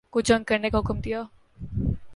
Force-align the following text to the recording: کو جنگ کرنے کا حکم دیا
کو 0.09 0.21
جنگ 0.21 0.43
کرنے 0.43 0.69
کا 0.69 0.79
حکم 0.79 0.99
دیا 0.99 1.23